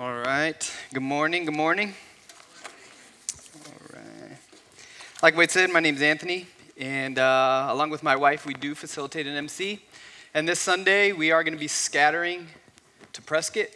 [0.00, 0.72] All right.
[0.94, 1.44] Good morning.
[1.44, 1.92] Good morning.
[3.66, 4.38] All right.
[5.22, 6.46] Like Wade said, my name is Anthony,
[6.78, 9.82] and uh, along with my wife, we do facilitate an MC.
[10.32, 12.46] And this Sunday, we are going to be scattering
[13.12, 13.66] to Prescott.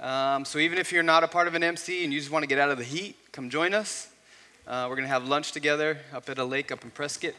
[0.00, 2.42] Um, so even if you're not a part of an MC and you just want
[2.42, 4.08] to get out of the heat, come join us.
[4.66, 7.34] Uh, we're going to have lunch together up at a lake up in Prescott.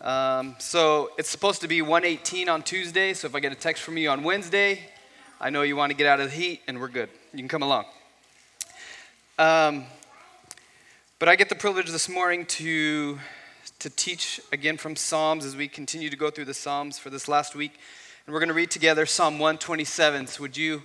[0.00, 3.14] Um, so it's supposed to be 118 on Tuesday.
[3.14, 4.80] So if I get a text from you on Wednesday,
[5.38, 7.10] I know you want to get out of the heat, and we're good.
[7.32, 7.84] You can come along.
[9.38, 9.84] Um,
[11.18, 13.18] but I get the privilege this morning to,
[13.80, 17.28] to teach again from Psalms as we continue to go through the Psalms for this
[17.28, 17.72] last week.
[18.24, 20.26] And we're going to read together Psalm 127.
[20.26, 20.82] So would you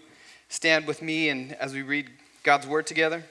[0.49, 2.09] stand with me and as we read
[2.43, 3.23] God's word together?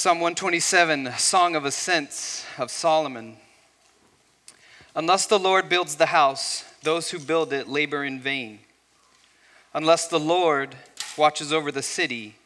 [0.00, 3.36] Psalm 127, Song of Ascents of Solomon.
[4.94, 8.60] Unless the Lord builds the house, those who build it labor in vain.
[9.74, 10.74] Unless the Lord
[11.18, 12.36] watches over the city,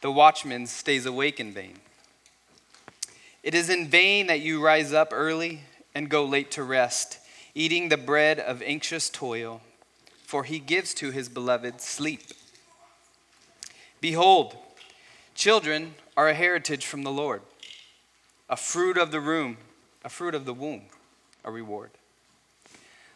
[0.00, 1.74] the watchman stays awake in vain.
[3.44, 5.60] It is in vain that you rise up early
[5.94, 7.20] and go late to rest,
[7.54, 9.60] eating the bread of anxious toil,
[10.24, 12.24] for he gives to his beloved sleep.
[14.00, 14.56] Behold,
[15.36, 17.42] children are a heritage from the Lord,
[18.50, 19.56] a fruit of the room,
[20.04, 20.82] a fruit of the womb,
[21.44, 21.92] a reward.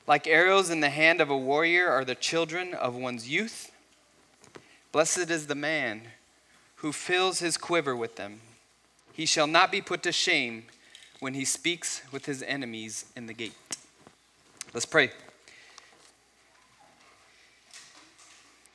[0.07, 3.73] Like arrows in the hand of a warrior are the children of one's youth.
[4.93, 6.03] Blessed is the man
[6.77, 8.39] who fills his quiver with them.
[9.13, 10.67] He shall not be put to shame
[11.19, 13.53] when he speaks with his enemies in the gate.
[14.73, 15.11] Let's pray.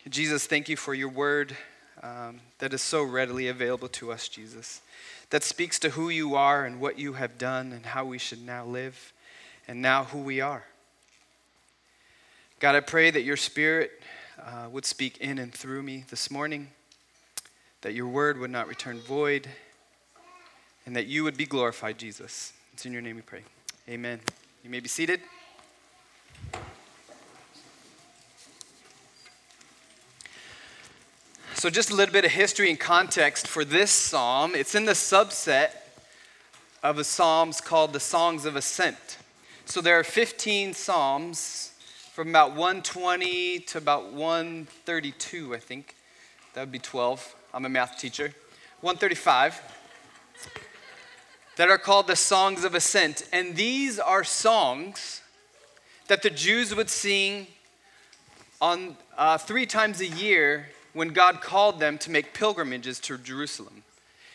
[0.09, 1.55] Jesus, thank you for your word
[2.03, 4.81] um, that is so readily available to us, Jesus,
[5.29, 8.45] that speaks to who you are and what you have done and how we should
[8.45, 9.13] now live
[9.67, 10.63] and now who we are.
[12.59, 13.91] God, I pray that your spirit
[14.41, 16.69] uh, would speak in and through me this morning,
[17.81, 19.47] that your word would not return void,
[20.85, 22.53] and that you would be glorified, Jesus.
[22.73, 23.43] It's in your name we pray.
[23.89, 24.19] Amen.
[24.63, 25.21] You may be seated.
[31.59, 34.53] So, just a little bit of history and context for this psalm.
[34.53, 35.69] It's in the subset
[36.83, 39.17] of the psalms called the Songs of Ascent.
[39.65, 41.71] So, there are 15 psalms
[42.13, 45.95] from about 120 to about 132, I think.
[46.53, 47.35] That would be 12.
[47.55, 48.35] I'm a math teacher.
[48.81, 49.59] 135
[51.55, 53.27] that are called the Songs of Ascent.
[53.33, 55.23] And these are songs
[56.07, 57.47] that the Jews would sing
[58.61, 63.83] on uh, three times a year when God called them to make pilgrimages to Jerusalem.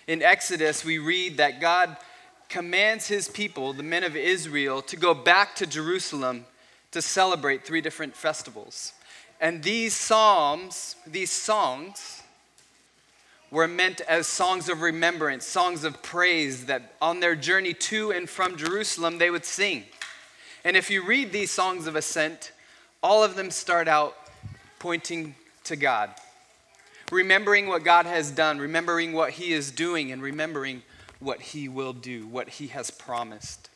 [0.06, 1.96] In Exodus, we read that God
[2.48, 6.46] commands his people, the men of Israel, to go back to Jerusalem
[6.92, 8.92] to celebrate three different festivals.
[9.40, 12.22] And these psalms, these songs,
[13.50, 18.30] were meant as songs of remembrance, songs of praise that on their journey to and
[18.30, 19.84] from Jerusalem they would sing.
[20.64, 22.52] And if you read these songs of ascent,
[23.02, 24.16] all of them start out
[24.78, 25.34] pointing
[25.64, 26.10] to God
[27.12, 30.82] remembering what God has done, remembering what He is doing, and remembering
[31.20, 33.68] what He will do, what He has promised.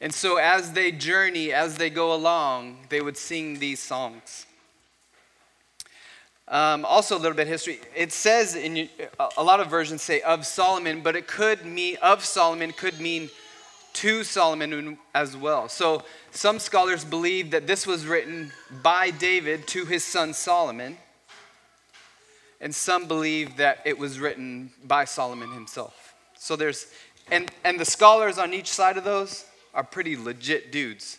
[0.00, 4.46] And so, as they journey, as they go along, they would sing these songs.
[6.48, 7.80] Um, also, a little bit history.
[7.94, 8.88] It says in
[9.36, 13.30] a lot of versions say of Solomon, but it could mean of Solomon could mean
[13.94, 15.68] to Solomon as well.
[15.68, 20.98] So, some scholars believe that this was written by David to his son Solomon
[22.60, 26.14] and some believe that it was written by Solomon himself.
[26.38, 26.86] So there's,
[27.30, 29.44] and, and the scholars on each side of those
[29.74, 31.18] are pretty legit dudes.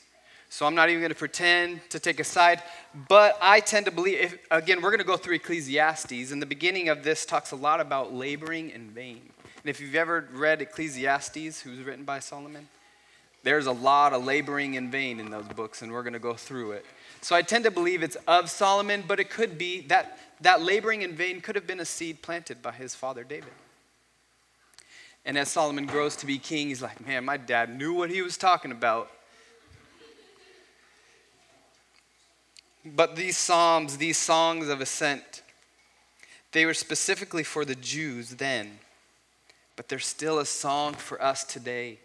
[0.50, 2.64] So I'm not even going to pretend to take a side,
[3.10, 6.46] but I tend to believe, if, again, we're going to go through Ecclesiastes, and the
[6.46, 9.22] beginning of this talks a lot about laboring in vain.
[9.62, 12.70] And if you've ever read Ecclesiastes, who's written by Solomon,
[13.44, 16.34] there's a lot of laboring in vain in those books, and we're going to go
[16.34, 16.86] through it.
[17.22, 21.02] So I tend to believe it's of Solomon, but it could be that that laboring
[21.02, 23.54] in vain could have been a seed planted by his father David.
[25.26, 28.22] And as Solomon grows to be king, he's like, man, my dad knew what he
[28.22, 29.12] was talking about.
[32.86, 35.42] But these psalms, these songs of ascent,
[36.54, 38.80] they were specifically for the Jews then,
[39.76, 42.00] but they're still a song for us today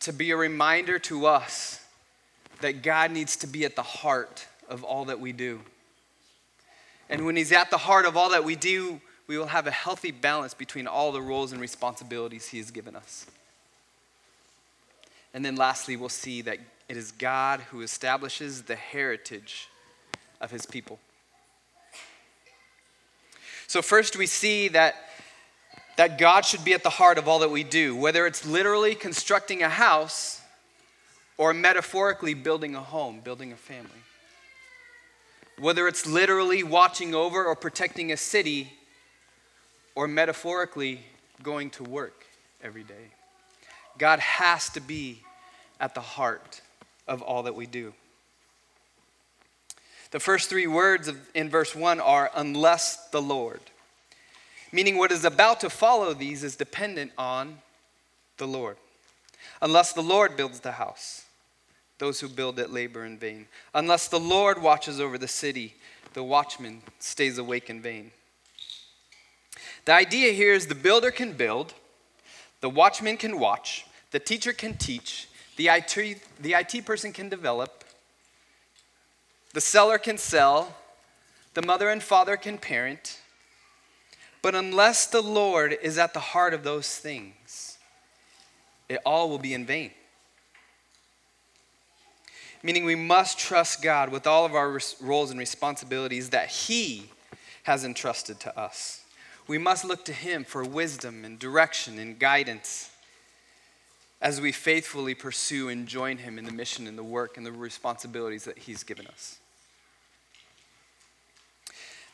[0.00, 1.82] to be a reminder to us
[2.60, 5.60] that God needs to be at the heart of all that we do.
[7.08, 9.70] And when He's at the heart of all that we do, we will have a
[9.70, 13.26] healthy balance between all the roles and responsibilities He has given us.
[15.34, 16.58] And then lastly, we'll see that
[16.88, 19.68] it is God who establishes the heritage
[20.40, 20.98] of His people.
[23.66, 24.96] So, first, we see that,
[25.96, 28.94] that God should be at the heart of all that we do, whether it's literally
[28.94, 30.42] constructing a house
[31.38, 33.90] or metaphorically building a home, building a family.
[35.62, 38.72] Whether it's literally watching over or protecting a city
[39.94, 41.02] or metaphorically
[41.40, 42.26] going to work
[42.64, 43.12] every day.
[43.96, 45.20] God has to be
[45.78, 46.62] at the heart
[47.06, 47.94] of all that we do.
[50.10, 53.60] The first three words of, in verse 1 are, unless the Lord.
[54.72, 57.58] Meaning, what is about to follow these is dependent on
[58.36, 58.78] the Lord.
[59.60, 61.24] Unless the Lord builds the house,
[62.02, 63.46] those who build it labor in vain.
[63.72, 65.76] Unless the Lord watches over the city,
[66.14, 68.10] the watchman stays awake in vain.
[69.84, 71.74] The idea here is the builder can build,
[72.60, 77.84] the watchman can watch, the teacher can teach, the IT, the IT person can develop,
[79.52, 80.74] the seller can sell,
[81.54, 83.20] the mother and father can parent.
[84.42, 87.78] But unless the Lord is at the heart of those things,
[88.88, 89.92] it all will be in vain.
[92.62, 97.10] Meaning, we must trust God with all of our roles and responsibilities that He
[97.64, 99.02] has entrusted to us.
[99.48, 102.90] We must look to Him for wisdom and direction and guidance
[104.20, 107.50] as we faithfully pursue and join Him in the mission and the work and the
[107.50, 109.38] responsibilities that He's given us.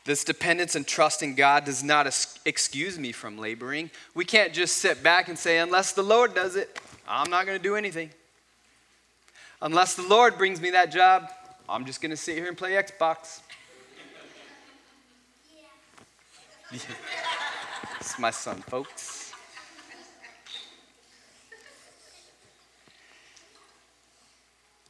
[0.05, 2.07] This dependence and trust in God does not
[2.45, 3.91] excuse me from laboring.
[4.15, 7.59] We can't just sit back and say, unless the Lord does it, I'm not going
[7.59, 8.09] to do anything.
[9.61, 11.29] Unless the Lord brings me that job,
[11.67, 13.41] I'm just going to sit here and play Xbox.
[16.71, 16.79] Yeah.
[17.99, 19.33] it's my son, folks.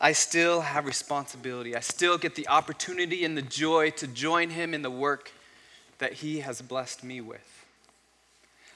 [0.02, 1.76] I still have responsibility.
[1.76, 5.32] I still get the opportunity and the joy to join him in the work
[5.98, 7.66] that he has blessed me with.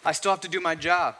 [0.03, 1.15] I still have to do my job.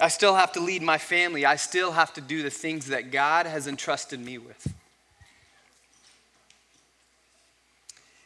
[0.00, 1.46] I still have to lead my family.
[1.46, 4.74] I still have to do the things that God has entrusted me with.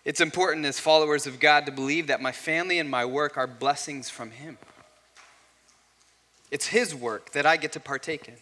[0.05, 3.47] It's important as followers of God to believe that my family and my work are
[3.47, 4.56] blessings from Him.
[6.50, 8.37] It's His work that I get to partake in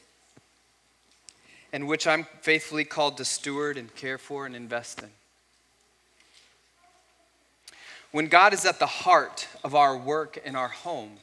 [1.72, 5.10] and which I'm faithfully called to steward and care for and invest in.
[8.12, 11.18] When God is at the heart of our work and our home,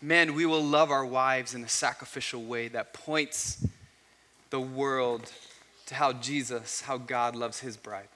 [0.00, 3.66] men, we will love our wives in a sacrificial way that points
[4.50, 5.32] the world
[5.86, 8.08] to how Jesus, how God loves his bride.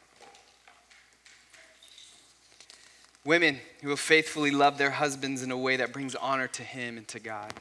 [3.25, 6.97] Women who will faithfully love their husbands in a way that brings honor to him
[6.97, 7.53] and to God.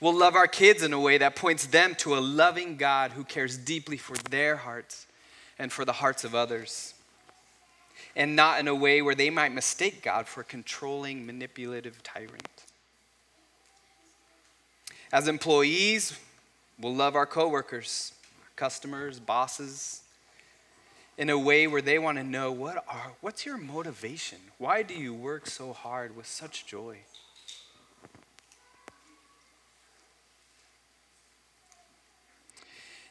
[0.00, 3.22] We'll love our kids in a way that points them to a loving God who
[3.22, 5.06] cares deeply for their hearts
[5.58, 6.94] and for the hearts of others.
[8.16, 12.64] And not in a way where they might mistake God for a controlling, manipulative tyrant.
[15.12, 16.18] As employees,
[16.78, 18.12] we'll love our coworkers,
[18.56, 20.02] customers, bosses,
[21.18, 24.38] in a way where they want to know what are, what's your motivation?
[24.56, 26.98] Why do you work so hard with such joy?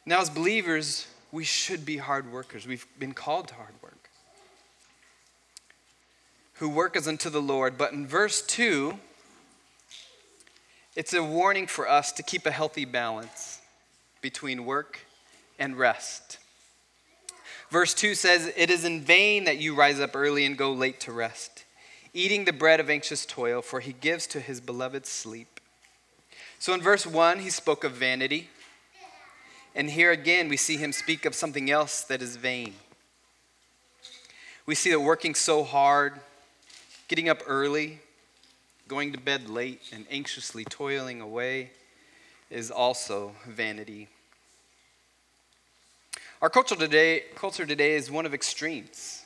[0.05, 2.65] Now, as believers, we should be hard workers.
[2.65, 3.98] We've been called to hard work.
[6.59, 7.77] Who work as unto the Lord.
[7.77, 8.97] But in verse 2,
[10.95, 13.61] it's a warning for us to keep a healthy balance
[14.21, 14.99] between work
[15.57, 16.37] and rest.
[17.69, 20.99] Verse 2 says, It is in vain that you rise up early and go late
[21.01, 21.63] to rest,
[22.13, 25.59] eating the bread of anxious toil, for he gives to his beloved sleep.
[26.57, 28.49] So in verse 1, he spoke of vanity.
[29.75, 32.73] And here again, we see him speak of something else that is vain.
[34.65, 36.19] We see that working so hard,
[37.09, 37.99] getting up early,
[38.87, 41.71] going to bed late, and anxiously toiling away
[42.51, 44.07] is also vanity.
[46.39, 49.25] Our culture today, culture today is one of extremes.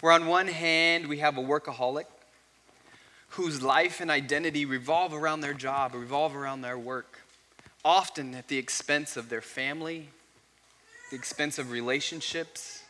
[0.00, 2.06] Where on one hand, we have a workaholic
[3.28, 7.20] whose life and identity revolve around their job, revolve around their work
[7.84, 10.08] often at the expense of their family,
[11.10, 12.81] the expense of relationships,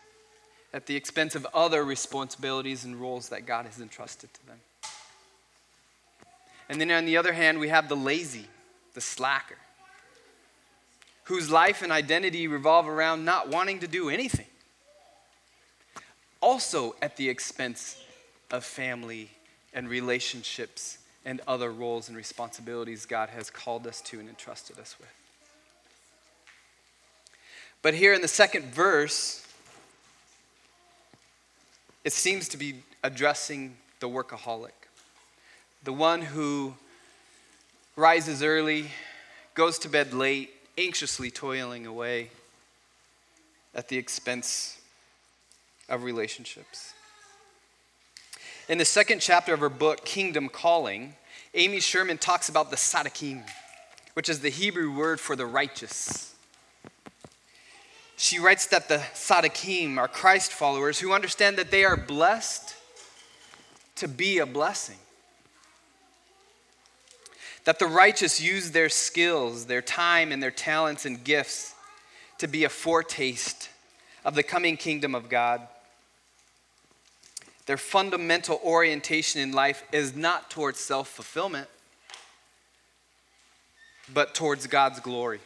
[0.75, 4.57] at the expense of other responsibilities and roles that God has entrusted to them.
[6.69, 8.47] And then on the other hand, we have the lazy,
[8.95, 9.59] the slacker,
[11.25, 14.47] whose life and identity revolve around not wanting to do anything.
[16.43, 17.97] also at the expense
[18.51, 19.31] of family
[19.73, 24.97] and relationships and other roles and responsibilities God has called us to and entrusted us
[24.99, 25.09] with.
[27.81, 29.42] But here in the second verse,
[32.05, 34.71] it seems to be addressing the workaholic,
[35.85, 36.75] the one who
[37.97, 38.87] rises early,
[39.55, 42.31] goes to bed late, anxiously toiling away
[43.75, 44.81] at the expense
[45.89, 46.95] of relationships.
[48.69, 51.15] In the second chapter of her book, Kingdom Calling,
[51.55, 53.43] Amy Sherman talks about the Sadiqim,
[54.15, 56.32] which is the Hebrew word for the righteous.
[58.23, 62.77] She writes that the Sadiqim are Christ followers who understand that they are blessed
[63.97, 64.99] to be a blessing.
[67.65, 71.75] That the righteous use their skills, their time, and their talents and gifts
[72.39, 73.71] to be a foretaste
[74.25, 75.67] of the coming kingdom of God.
[77.67, 81.67] Their fundamental orientation in life is not towards self fulfillment,
[84.15, 85.41] but towards God's glory.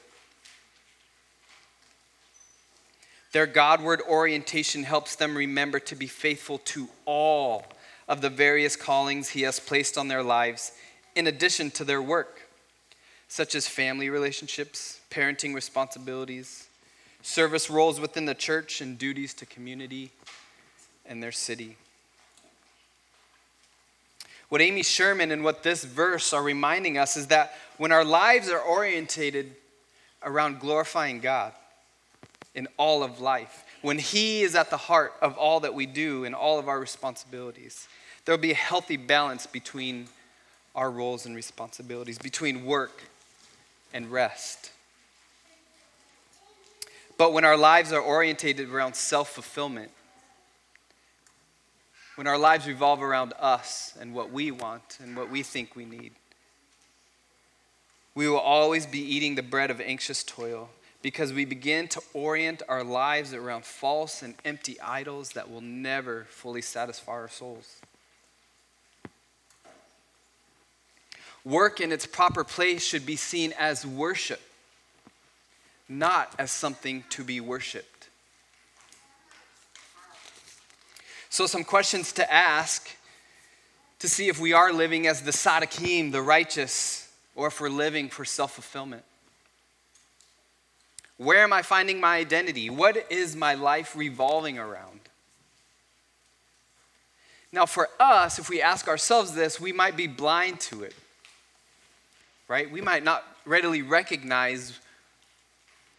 [3.33, 7.66] Their Godward orientation helps them remember to be faithful to all
[8.09, 10.73] of the various callings He has placed on their lives,
[11.14, 12.49] in addition to their work,
[13.28, 16.68] such as family relationships, parenting responsibilities,
[17.23, 20.12] service roles within the church, and duties to community
[21.04, 21.76] and their city.
[24.49, 28.49] What Amy Sherman and what this verse are reminding us is that when our lives
[28.49, 29.56] are orientated
[30.23, 31.52] around glorifying God
[32.57, 36.25] in all of life, when He is at the heart of all that we do
[36.25, 37.87] and all of our responsibilities,
[38.25, 40.09] there'll be a healthy balance between
[40.75, 43.05] our roles and responsibilities, between work
[43.93, 44.73] and rest.
[47.19, 49.91] But when our lives are orientated around self fulfillment,
[52.17, 55.85] when our lives revolve around us and what we want and what we think we
[55.85, 56.13] need.
[58.15, 60.71] We will always be eating the bread of anxious toil
[61.07, 66.27] because we begin to orient our lives around false and empty idols that will never
[66.29, 67.77] fully satisfy our souls.
[71.45, 74.41] Work in its proper place should be seen as worship,
[75.89, 78.09] not as something to be worshiped.
[81.31, 82.91] So, some questions to ask
[84.01, 88.09] to see if we are living as the Sadiqim, the righteous, or if we're living
[88.09, 89.05] for self fulfillment.
[91.18, 92.68] Where am I finding my identity?
[92.68, 95.00] What is my life revolving around?
[97.52, 100.94] Now, for us, if we ask ourselves this, we might be blind to it,
[102.49, 102.70] right?
[102.70, 104.78] We might not readily recognize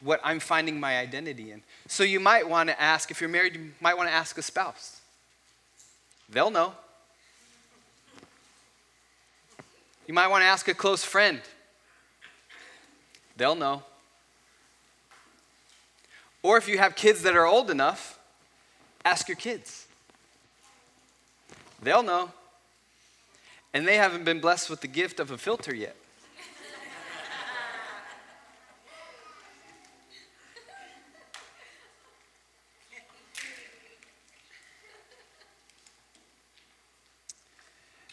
[0.02, 1.64] what I'm finding my identity in.
[1.88, 4.44] So, you might want to ask, if you're married, you might want to ask a
[4.44, 5.02] spouse
[6.30, 6.74] They'll know.
[10.08, 11.42] You might want to ask a close friend.
[13.36, 13.84] They'll know.
[16.44, 18.20] Or if you have kids that are old enough,
[19.04, 19.88] ask your kids.
[21.82, 22.32] They'll know.
[23.74, 25.96] And they haven't been blessed with the gift of a filter yet.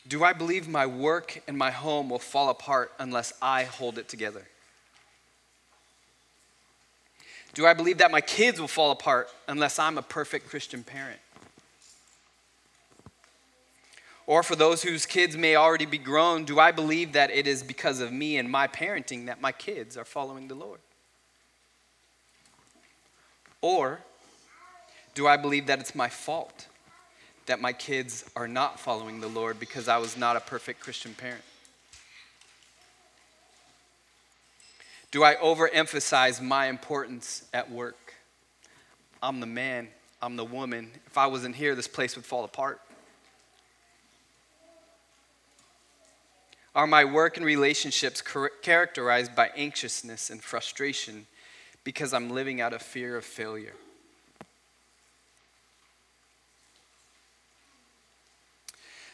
[0.06, 4.08] Do I believe my work and my home will fall apart unless I hold it
[4.08, 4.46] together?
[7.54, 11.20] Do I believe that my kids will fall apart unless I'm a perfect Christian parent?
[14.26, 17.62] Or for those whose kids may already be grown, do I believe that it is
[17.62, 20.80] because of me and my parenting that my kids are following the Lord?
[23.60, 24.00] Or
[25.14, 26.66] do I believe that it's my fault
[27.46, 31.14] that my kids are not following the Lord because I was not a perfect Christian
[31.14, 31.44] parent?
[35.14, 38.14] Do I overemphasize my importance at work?
[39.22, 39.86] I'm the man,
[40.20, 40.90] I'm the woman.
[41.06, 42.80] If I wasn't here, this place would fall apart.
[46.74, 48.20] Are my work and relationships
[48.60, 51.28] characterized by anxiousness and frustration
[51.84, 53.76] because I'm living out of fear of failure?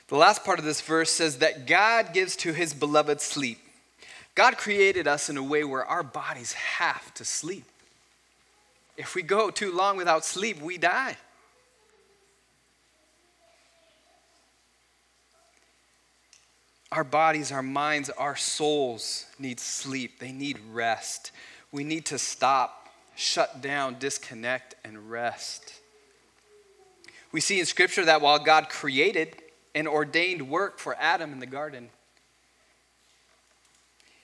[0.08, 3.58] The last part of this verse says that God gives to his beloved sleep.
[4.34, 7.64] God created us in a way where our bodies have to sleep.
[8.96, 11.16] If we go too long without sleep, we die.
[16.92, 20.18] Our bodies, our minds, our souls need sleep.
[20.18, 21.30] They need rest.
[21.70, 25.74] We need to stop, shut down, disconnect, and rest.
[27.32, 29.36] We see in Scripture that while God created
[29.72, 31.90] and ordained work for Adam in the garden,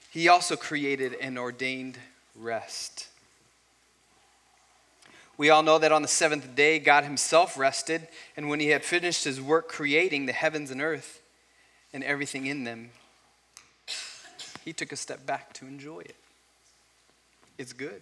[0.09, 1.97] he also created and ordained
[2.35, 3.07] rest.
[5.37, 8.83] We all know that on the seventh day, God himself rested, and when he had
[8.83, 11.21] finished his work creating the heavens and earth
[11.93, 12.89] and everything in them,
[14.65, 16.15] he took a step back to enjoy it.
[17.57, 18.01] It's good.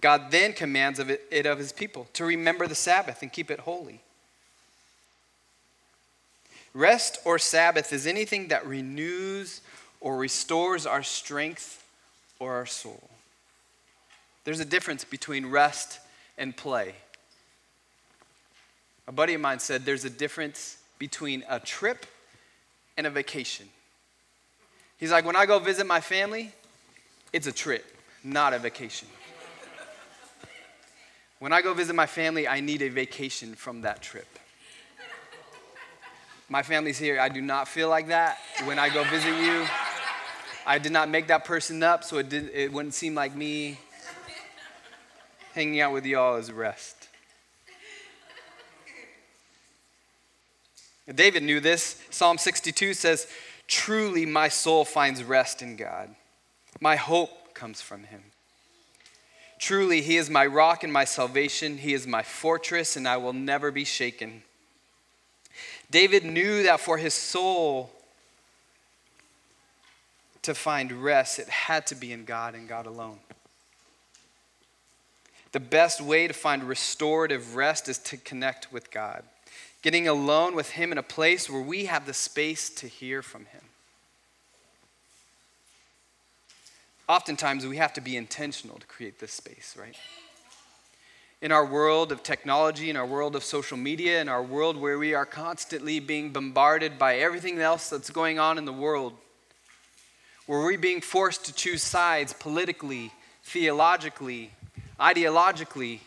[0.00, 3.50] God then commands of it, it of his people to remember the Sabbath and keep
[3.50, 4.00] it holy.
[6.74, 9.60] Rest or Sabbath is anything that renews
[10.00, 11.84] or restores our strength
[12.38, 13.10] or our soul.
[14.44, 16.00] There's a difference between rest
[16.38, 16.94] and play.
[19.06, 22.06] A buddy of mine said there's a difference between a trip
[22.96, 23.68] and a vacation.
[24.98, 26.52] He's like, when I go visit my family,
[27.32, 27.84] it's a trip,
[28.24, 29.08] not a vacation.
[31.38, 34.38] When I go visit my family, I need a vacation from that trip.
[36.52, 37.18] My family's here.
[37.18, 39.64] I do not feel like that when I go visit you.
[40.66, 43.78] I did not make that person up, so it, did, it wouldn't seem like me.
[45.54, 47.08] Hanging out with y'all is rest.
[51.14, 51.98] David knew this.
[52.10, 53.28] Psalm 62 says,
[53.66, 56.14] Truly my soul finds rest in God.
[56.82, 58.24] My hope comes from him.
[59.58, 61.78] Truly, he is my rock and my salvation.
[61.78, 64.42] He is my fortress, and I will never be shaken.
[65.92, 67.92] David knew that for his soul
[70.42, 73.20] to find rest, it had to be in God and God alone.
[75.52, 79.22] The best way to find restorative rest is to connect with God,
[79.82, 83.44] getting alone with Him in a place where we have the space to hear from
[83.44, 83.60] Him.
[87.12, 89.96] oftentimes we have to be intentional to create this space, right?
[91.42, 94.96] In our world of technology, in our world of social media, in our world where
[94.96, 99.12] we are constantly being bombarded by everything else that's going on in the world,
[100.46, 103.10] where we're being forced to choose sides politically,
[103.42, 104.52] theologically,
[105.00, 105.98] ideologically,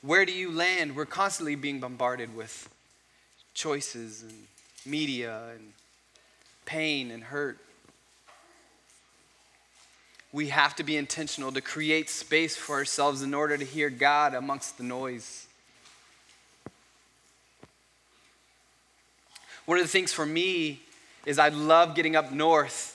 [0.00, 0.96] where do you land?
[0.96, 2.70] We're constantly being bombarded with
[3.52, 4.46] choices and
[4.86, 5.72] media and
[6.64, 7.58] pain and hurt
[10.36, 14.34] we have to be intentional to create space for ourselves in order to hear God
[14.34, 15.46] amongst the noise.
[19.64, 20.80] One of the things for me
[21.24, 22.92] is I love getting up north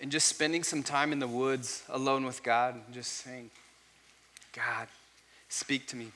[0.00, 3.50] and just spending some time in the woods alone with God and just saying,
[4.54, 4.88] God,
[5.50, 6.12] speak to me.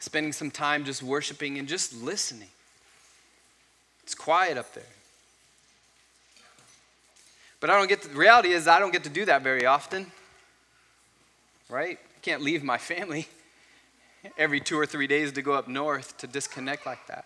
[0.00, 2.50] Spending some time just worshiping and just listening.
[4.02, 4.84] It's quiet up there.
[7.62, 9.66] But I don't get to, the reality is I don't get to do that very
[9.66, 10.10] often.
[11.70, 11.96] Right?
[11.96, 13.28] I can't leave my family
[14.36, 17.24] every two or three days to go up north to disconnect like that.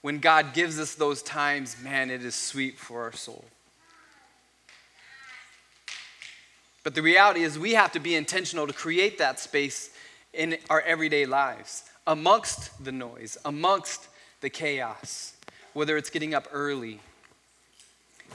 [0.00, 3.44] When God gives us those times, man, it is sweet for our soul.
[6.82, 9.90] But the reality is, we have to be intentional to create that space
[10.32, 14.08] in our everyday lives, amongst the noise, amongst
[14.40, 15.34] the chaos,
[15.74, 16.98] whether it's getting up early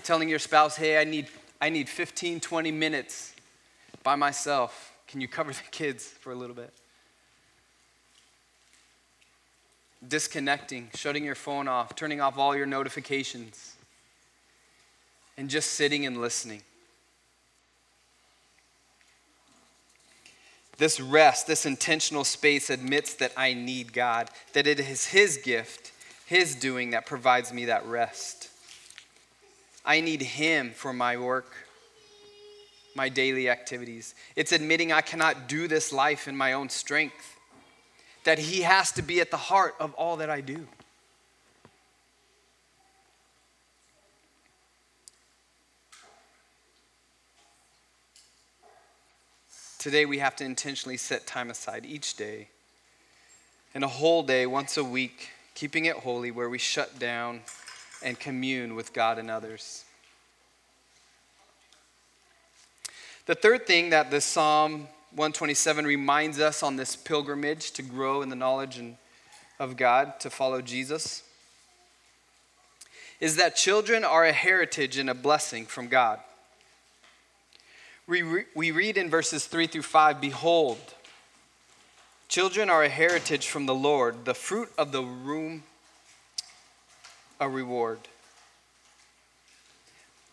[0.04, 1.28] telling your spouse, hey, I need,
[1.62, 3.34] I need 15, 20 minutes
[4.04, 4.94] by myself.
[5.08, 6.74] Can you cover the kids for a little bit?
[10.08, 13.76] Disconnecting, shutting your phone off, turning off all your notifications,
[15.38, 16.62] and just sitting and listening.
[20.78, 25.92] This rest, this intentional space admits that I need God, that it is His gift,
[26.28, 28.50] His doing that provides me that rest.
[29.88, 31.56] I need Him for my work,
[32.94, 34.14] my daily activities.
[34.36, 37.38] It's admitting I cannot do this life in my own strength,
[38.26, 40.68] that He has to be at the heart of all that I do.
[49.80, 52.50] Today, we have to intentionally set time aside each day
[53.74, 57.40] and a whole day once a week, keeping it holy, where we shut down
[58.04, 59.86] and commune with God and others.
[63.26, 68.30] The third thing that the Psalm 127 reminds us on this pilgrimage to grow in
[68.30, 68.82] the knowledge
[69.60, 71.24] of God, to follow Jesus,
[73.20, 76.20] is that children are a heritage and a blessing from God.
[78.06, 80.78] We, re- we read in verses 3 through 5 Behold,
[82.30, 85.64] children are a heritage from the Lord, the fruit of the womb
[87.40, 88.00] a reward.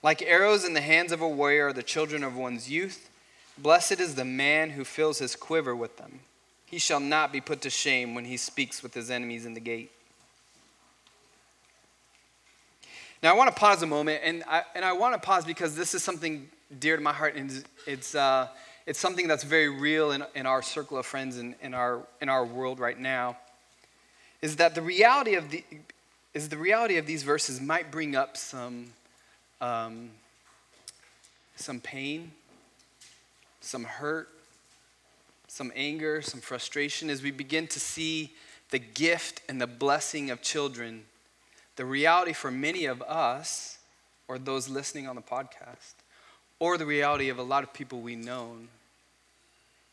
[0.03, 3.09] Like arrows in the hands of a warrior are the children of one's youth.
[3.57, 6.21] Blessed is the man who fills his quiver with them.
[6.67, 9.61] He shall not be put to shame when he speaks with his enemies in the
[9.61, 9.91] gate.
[13.23, 15.75] Now, I want to pause a moment, and I, and I want to pause because
[15.75, 18.49] this is something dear to my heart, and it's, uh,
[18.87, 22.03] it's something that's very real in, in our circle of friends and in, in, our,
[22.21, 23.39] in our world right now.
[24.43, 25.65] Is that the reality of the
[26.35, 28.87] is the reality of these verses might bring up some
[29.61, 30.11] um,
[31.57, 32.33] some pain,
[33.61, 34.29] some hurt,
[35.47, 38.33] some anger, some frustration as we begin to see
[38.71, 41.05] the gift and the blessing of children.
[41.77, 43.79] The reality for many of us,
[44.29, 45.95] or those listening on the podcast,
[46.59, 48.57] or the reality of a lot of people we know,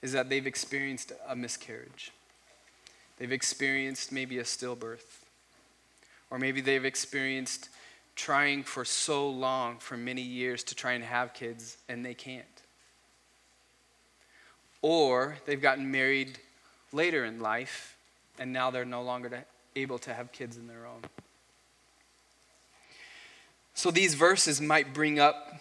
[0.01, 2.11] is that they've experienced a miscarriage.
[3.19, 5.20] They've experienced maybe a stillbirth.
[6.31, 7.69] Or maybe they've experienced
[8.15, 12.45] trying for so long, for many years, to try and have kids, and they can't.
[14.81, 16.39] Or they've gotten married
[16.91, 17.95] later in life,
[18.39, 21.01] and now they're no longer able to have kids in their own.
[23.73, 25.59] So these verses might bring up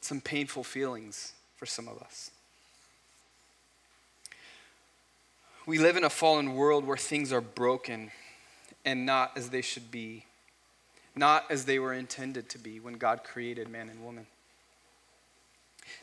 [0.00, 2.30] some painful feelings for some of us.
[5.70, 8.10] We live in a fallen world where things are broken
[8.84, 10.24] and not as they should be,
[11.14, 14.26] not as they were intended to be when God created man and woman.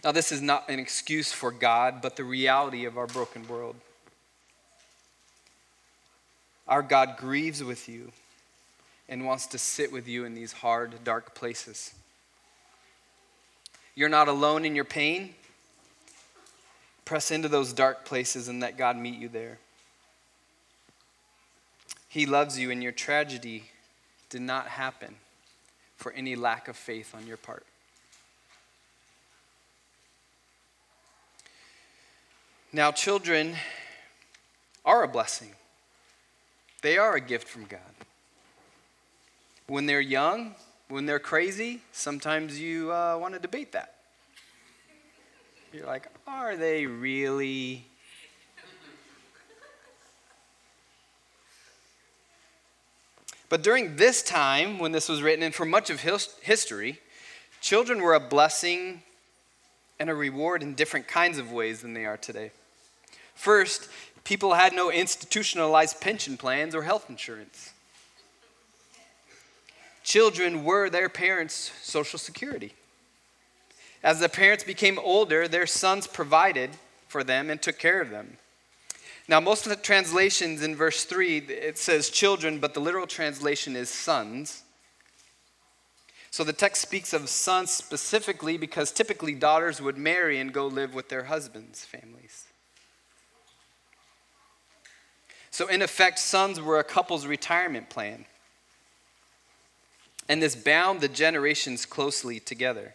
[0.05, 3.75] Now, this is not an excuse for God, but the reality of our broken world.
[6.65, 8.13] Our God grieves with you
[9.09, 11.93] and wants to sit with you in these hard, dark places.
[13.95, 15.35] You're not alone in your pain.
[17.07, 19.59] Press into those dark places and let God meet you there.
[22.09, 23.63] He loves you, and your tragedy
[24.29, 25.15] did not happen
[25.95, 27.65] for any lack of faith on your part.
[32.73, 33.55] Now, children
[34.83, 35.53] are a blessing,
[36.81, 37.79] they are a gift from God.
[39.67, 40.55] When they're young,
[40.89, 43.96] when they're crazy, sometimes you uh, want to debate that.
[45.77, 47.85] You're like, are they really
[53.47, 56.01] But during this time, when this was written, and for much of
[56.41, 56.99] history,
[57.61, 59.03] children were a blessing
[59.99, 62.51] and a reward in different kinds of ways than they are today.
[63.35, 63.87] First,
[64.25, 67.71] people had no institutionalized pension plans or health insurance.
[70.03, 72.73] Children were their parents' social security.
[74.03, 76.71] As the parents became older, their sons provided
[77.07, 78.37] for them and took care of them.
[79.27, 83.75] Now, most of the translations in verse 3, it says children, but the literal translation
[83.75, 84.63] is sons.
[86.31, 90.93] So the text speaks of sons specifically because typically daughters would marry and go live
[90.93, 92.45] with their husbands' families.
[95.49, 98.25] So, in effect, sons were a couple's retirement plan.
[100.29, 102.93] And this bound the generations closely together.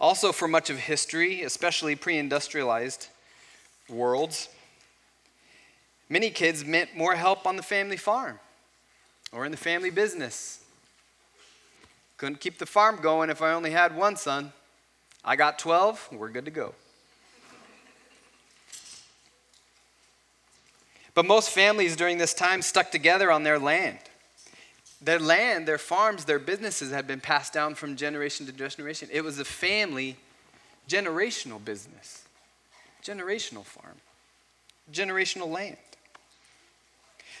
[0.00, 3.08] Also, for much of history, especially pre industrialized,
[3.88, 4.48] worlds,
[6.08, 8.38] many kids meant more help on the family farm
[9.32, 10.64] or in the family business.
[12.16, 14.52] Couldn't keep the farm going if I only had one son.
[15.24, 16.74] I got 12, we're good to go.
[21.14, 23.98] But most families during this time stuck together on their land.
[25.02, 29.08] Their land, their farms, their businesses had been passed down from generation to generation.
[29.10, 30.16] It was a family,
[30.88, 32.24] generational business
[33.02, 33.96] generational farm,
[34.92, 35.76] generational land.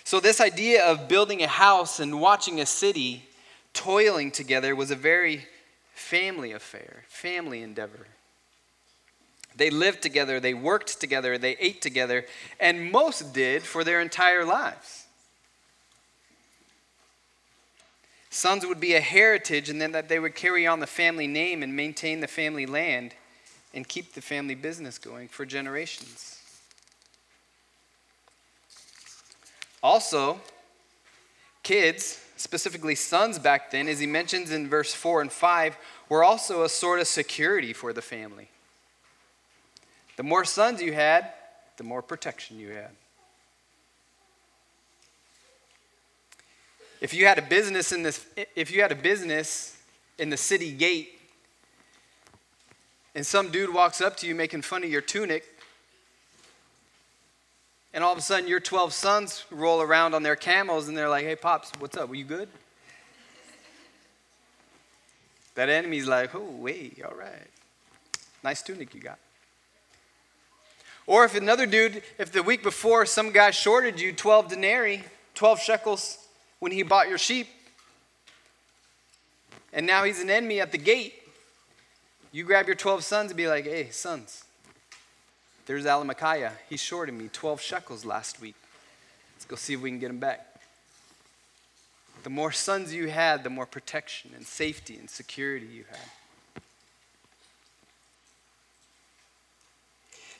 [0.04, 3.24] So, this idea of building a house and watching a city
[3.74, 5.46] toiling together was a very
[5.94, 8.06] family affair, family endeavor.
[9.56, 12.24] They lived together, they worked together, they ate together,
[12.58, 15.06] and most did for their entire lives.
[18.30, 21.62] Sons would be a heritage, and then that they would carry on the family name
[21.64, 23.12] and maintain the family land
[23.74, 26.40] and keep the family business going for generations.
[29.82, 30.40] Also,
[31.64, 35.76] kids, specifically sons back then, as he mentions in verse 4 and 5,
[36.08, 38.48] were also a sort of security for the family.
[40.16, 41.32] The more sons you had,
[41.78, 42.90] the more protection you had.
[47.00, 49.76] If you had a business in this if you had a business
[50.18, 51.18] in the city gate
[53.14, 55.44] and some dude walks up to you making fun of your tunic,
[57.92, 61.08] And all of a sudden, your 12 sons roll around on their camels and they're
[61.08, 62.10] like, hey, Pops, what's up?
[62.10, 62.48] Are you good?
[65.56, 67.50] That enemy's like, oh, wait, all right.
[68.44, 69.18] Nice tunic you got.
[71.06, 75.02] Or if another dude, if the week before some guy shorted you 12 denarii,
[75.34, 76.19] 12 shekels,
[76.60, 77.48] when he bought your sheep,
[79.72, 81.14] and now he's an enemy at the gate,
[82.32, 84.44] you grab your 12 sons and be like, hey, sons,
[85.66, 86.52] there's Alamakiah.
[86.68, 88.54] He shorted me 12 shekels last week.
[89.34, 90.46] Let's go see if we can get him back.
[92.22, 96.62] The more sons you had, the more protection and safety and security you had.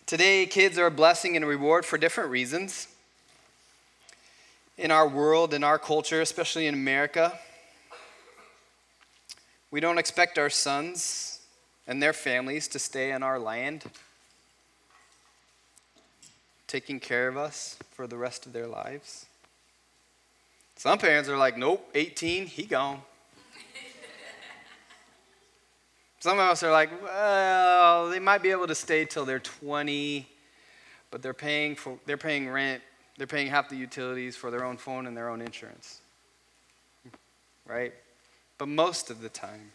[0.05, 2.89] Today, kids are a blessing and a reward for different reasons.
[4.81, 7.39] In our world, in our culture, especially in America,
[9.71, 11.41] we don't expect our sons
[11.87, 13.85] and their families to stay in our land,
[16.67, 19.27] taking care of us for the rest of their lives.
[20.77, 23.03] Some parents are like, nope, 18, he gone.
[26.21, 30.27] Some of us are like, well, they might be able to stay till they're 20,
[31.11, 32.83] but they're paying for they're paying rent,
[33.21, 36.01] they're paying half the utilities for their own phone and their own insurance.
[37.67, 37.93] Right?
[38.57, 39.73] But most of the time,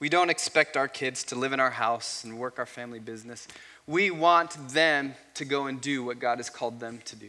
[0.00, 3.46] we don't expect our kids to live in our house and work our family business.
[3.86, 7.28] We want them to go and do what God has called them to do.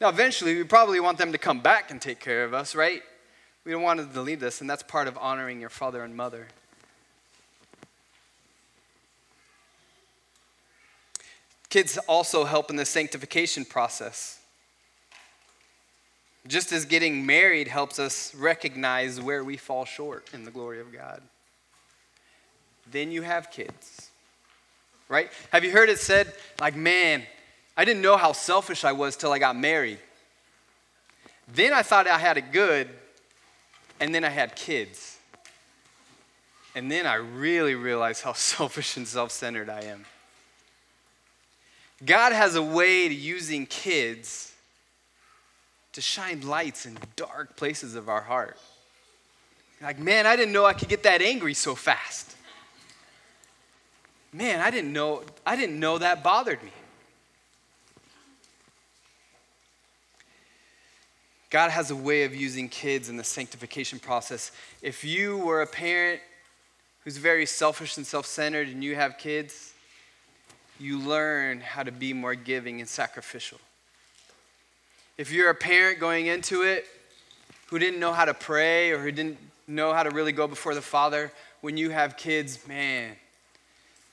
[0.00, 3.02] Now, eventually, we probably want them to come back and take care of us, right?
[3.64, 6.16] We don't want them to leave us, and that's part of honoring your father and
[6.16, 6.46] mother.
[11.70, 14.40] Kids also help in the sanctification process.
[16.46, 20.92] Just as getting married helps us recognize where we fall short in the glory of
[20.92, 21.22] God.
[22.90, 24.10] Then you have kids,
[25.08, 25.30] right?
[25.52, 27.22] Have you heard it said, like, man,
[27.76, 30.00] I didn't know how selfish I was till I got married.
[31.54, 32.88] Then I thought I had it good,
[34.00, 35.18] and then I had kids.
[36.74, 40.04] And then I really realized how selfish and self centered I am.
[42.04, 44.52] God has a way to using kids
[45.92, 48.56] to shine lights in dark places of our heart.
[49.82, 52.36] Like, man, I didn't know I could get that angry so fast.
[54.32, 56.70] Man, I didn't know I didn't know that bothered me.
[61.50, 64.52] God has a way of using kids in the sanctification process.
[64.82, 66.20] If you were a parent
[67.02, 69.69] who's very selfish and self centered and you have kids,
[70.80, 73.58] you learn how to be more giving and sacrificial.
[75.18, 76.86] If you're a parent going into it
[77.66, 79.38] who didn't know how to pray or who didn't
[79.68, 83.12] know how to really go before the Father, when you have kids, man,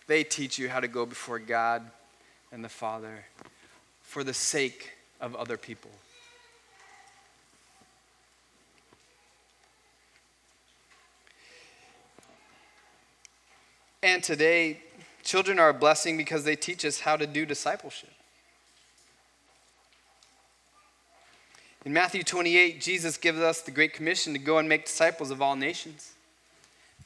[0.08, 1.90] they teach you how to go before God
[2.52, 3.26] and the Father
[4.02, 5.92] for the sake of other people.
[14.04, 14.80] And today,
[15.24, 18.12] children are a blessing because they teach us how to do discipleship.
[21.86, 25.42] In Matthew 28, Jesus gives us the Great Commission to go and make disciples of
[25.42, 26.12] all nations,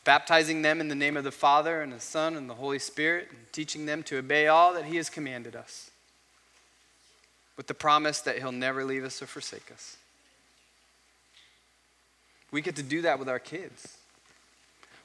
[0.03, 3.27] baptizing them in the name of the Father and the Son and the Holy Spirit,
[3.29, 5.91] and teaching them to obey all that He has commanded us,
[7.57, 9.97] with the promise that He'll never leave us or forsake us.
[12.49, 13.97] We get to do that with our kids.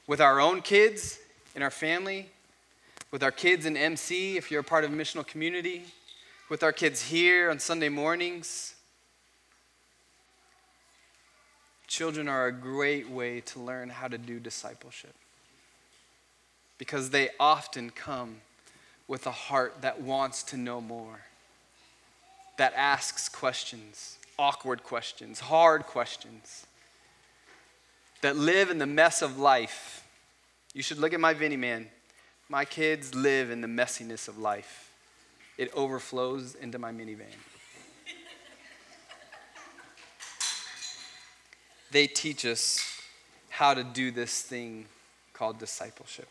[0.07, 1.19] With our own kids
[1.55, 2.29] in our family,
[3.11, 5.83] with our kids in MC, if you're a part of a missional community,
[6.49, 8.75] with our kids here on Sunday mornings.
[11.87, 15.15] Children are a great way to learn how to do discipleship
[16.77, 18.37] because they often come
[19.07, 21.21] with a heart that wants to know more,
[22.57, 26.67] that asks questions, awkward questions, hard questions,
[28.21, 30.03] that live in the mess of life
[30.77, 31.87] you should look at my Vinny man.
[32.49, 34.91] My kids live in the messiness of life,
[35.57, 37.25] it overflows into my minivan.
[41.91, 43.01] they teach us
[43.49, 44.85] how to do this thing
[45.33, 46.27] called discipleship.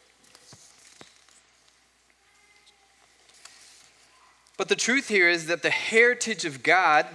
[4.57, 7.07] But the truth here is that the heritage of God,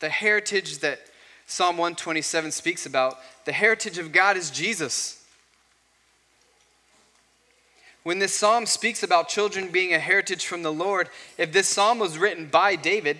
[0.00, 1.00] the heritage that
[1.46, 5.17] Psalm 127 speaks about, the heritage of God is Jesus.
[8.02, 11.98] When this psalm speaks about children being a heritage from the Lord, if this psalm
[11.98, 13.18] was written by David,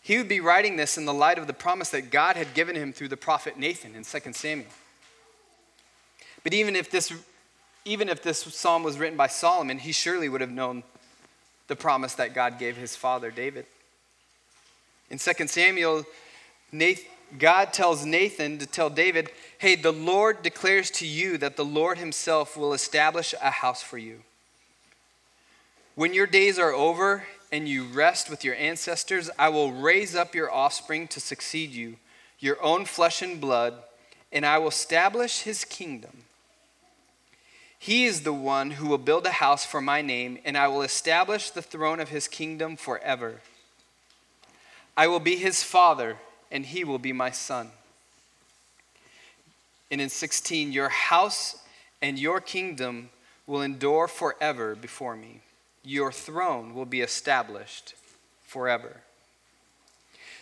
[0.00, 2.74] he would be writing this in the light of the promise that God had given
[2.74, 4.70] him through the prophet Nathan in 2 Samuel.
[6.42, 7.12] But even if this
[7.84, 10.82] even if this psalm was written by Solomon, he surely would have known
[11.68, 13.64] the promise that God gave his father David.
[15.10, 16.04] In 2 Samuel,
[17.36, 21.98] God tells Nathan to tell David, Hey, the Lord declares to you that the Lord
[21.98, 24.20] himself will establish a house for you.
[25.94, 30.34] When your days are over and you rest with your ancestors, I will raise up
[30.34, 31.96] your offspring to succeed you,
[32.38, 33.74] your own flesh and blood,
[34.32, 36.24] and I will establish his kingdom.
[37.78, 40.82] He is the one who will build a house for my name, and I will
[40.82, 43.40] establish the throne of his kingdom forever.
[44.96, 46.16] I will be his father,
[46.50, 47.70] and he will be my son.
[49.90, 51.56] And in 16, your house
[52.02, 53.10] and your kingdom
[53.46, 55.40] will endure forever before me.
[55.82, 57.94] Your throne will be established
[58.44, 59.00] forever.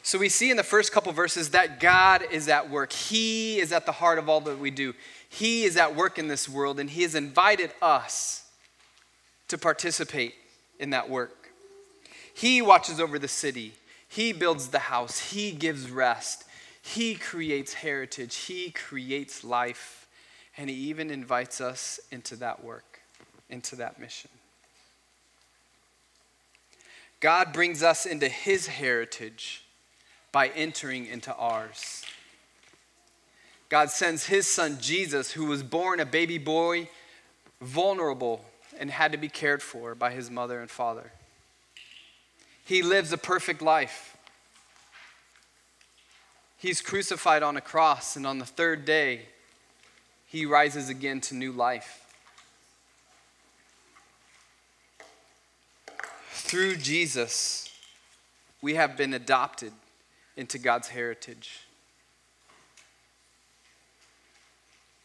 [0.03, 2.92] So we see in the first couple verses that God is at work.
[2.92, 4.95] He is at the heart of all that we do.
[5.29, 8.49] He is at work in this world, and He has invited us
[9.49, 10.35] to participate
[10.79, 11.51] in that work.
[12.33, 13.73] He watches over the city.
[14.16, 16.44] He builds the house, He gives rest,
[16.81, 20.09] He creates heritage, He creates life,
[20.57, 23.02] and He even invites us into that work,
[23.50, 24.31] into that mission.
[27.20, 29.66] God brings us into His heritage
[30.33, 32.02] by entering into ours.
[33.68, 36.88] God sends His Son Jesus, who was born a baby boy,
[37.61, 38.46] vulnerable,
[38.79, 41.12] and had to be cared for by his mother and father.
[42.66, 44.16] He lives a perfect life.
[46.59, 49.26] He's crucified on a cross, and on the third day,
[50.26, 52.02] he rises again to new life.
[56.33, 57.72] Through Jesus,
[58.61, 59.72] we have been adopted
[60.37, 61.61] into God's heritage.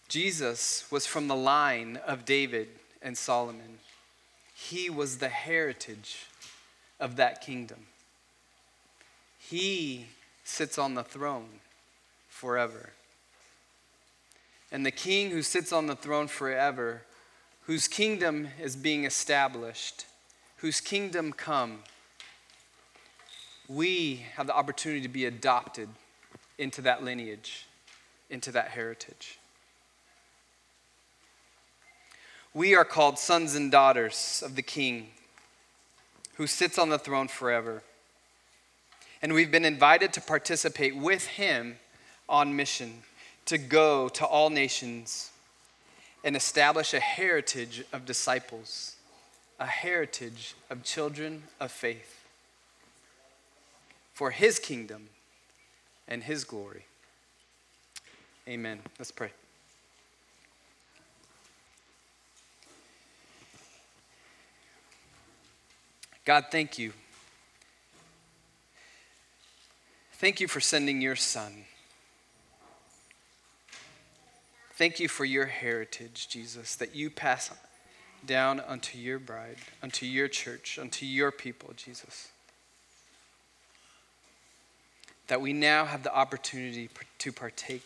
[0.09, 2.69] Jesus was from the line of David
[3.03, 3.77] and Solomon.
[4.55, 6.25] He was the heritage
[7.01, 7.79] of that kingdom.
[9.37, 10.05] He
[10.43, 11.49] sits on the throne
[12.29, 12.91] forever.
[14.71, 17.01] And the king who sits on the throne forever,
[17.63, 20.05] whose kingdom is being established,
[20.57, 21.79] whose kingdom come,
[23.67, 25.89] we have the opportunity to be adopted
[26.57, 27.65] into that lineage,
[28.29, 29.39] into that heritage.
[32.53, 35.07] We are called sons and daughters of the king
[36.41, 37.83] who sits on the throne forever.
[39.21, 41.75] And we've been invited to participate with him
[42.27, 43.03] on mission
[43.45, 45.29] to go to all nations
[46.23, 48.95] and establish a heritage of disciples,
[49.59, 52.25] a heritage of children of faith
[54.15, 55.09] for his kingdom
[56.07, 56.85] and his glory.
[58.47, 58.79] Amen.
[58.97, 59.29] Let's pray.
[66.31, 66.93] God, thank you.
[70.13, 71.65] Thank you for sending your son.
[74.75, 77.51] Thank you for your heritage, Jesus, that you pass
[78.25, 82.29] down unto your bride, unto your church, unto your people, Jesus.
[85.27, 87.83] That we now have the opportunity to partake,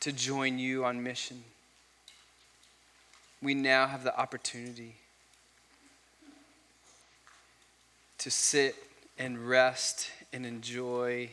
[0.00, 1.44] to join you on mission.
[3.40, 4.96] We now have the opportunity
[8.26, 8.74] to sit
[9.20, 11.30] and rest and enjoy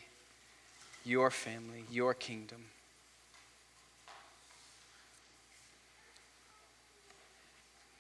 [1.04, 2.66] your family, your kingdom.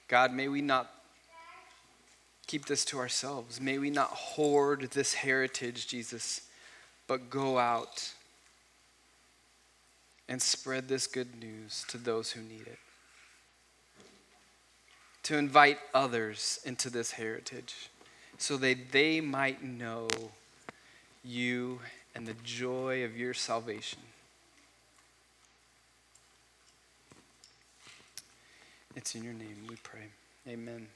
[0.07, 0.91] God, may we not
[2.45, 3.59] keep this to ourselves.
[3.59, 6.41] May we not hoard this heritage, Jesus,
[7.07, 8.13] but go out
[10.29, 12.77] and spread this good news to those who need it.
[15.23, 17.89] To invite others into this heritage
[18.43, 20.05] so that they might know
[21.23, 21.79] you
[22.13, 23.99] and the joy of your salvation.
[28.97, 30.07] It's in your name we pray.
[30.45, 30.87] Amen.